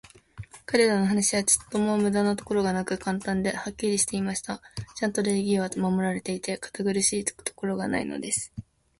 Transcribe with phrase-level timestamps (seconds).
[0.65, 4.59] 彼等の話は、ちょっとも無駄なところがなく、簡単で、はっきりしていました。
[4.97, 8.51] ちゃんと礼儀は守られていて、堅苦しいところがないのです。